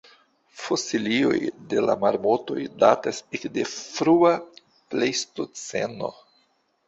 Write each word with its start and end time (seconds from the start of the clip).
Fosilioj 0.59 1.35
de 1.73 1.81
la 1.87 1.95
marmotoj 2.03 2.63
datas 2.85 3.19
ekde 3.39 3.67
frua 3.73 4.33
plejstoceno. 4.95 6.13